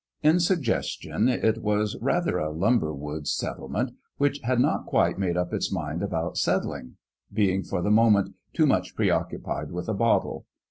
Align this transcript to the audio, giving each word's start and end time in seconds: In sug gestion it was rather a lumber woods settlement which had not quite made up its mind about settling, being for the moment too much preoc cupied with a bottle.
In 0.23 0.37
sug 0.39 0.63
gestion 0.63 1.29
it 1.29 1.59
was 1.59 1.95
rather 2.01 2.39
a 2.39 2.49
lumber 2.49 2.91
woods 2.91 3.31
settlement 3.35 3.91
which 4.17 4.39
had 4.39 4.59
not 4.59 4.87
quite 4.87 5.19
made 5.19 5.37
up 5.37 5.53
its 5.53 5.71
mind 5.71 6.01
about 6.01 6.37
settling, 6.37 6.97
being 7.31 7.61
for 7.61 7.83
the 7.83 7.91
moment 7.91 8.33
too 8.51 8.65
much 8.65 8.95
preoc 8.95 9.31
cupied 9.31 9.69
with 9.69 9.87
a 9.87 9.93
bottle. 9.93 10.47